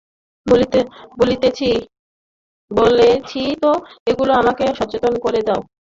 বলেছি 2.71 3.41
তো, 3.61 3.71
ওগুলো 4.09 4.31
আমাকে 4.33 4.63
অচেতন 4.83 5.13
করে 5.19 5.39
দেয়। 5.47 5.63